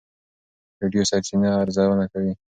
[0.79, 2.33] ویډیو سرچینه ارزونه کوي.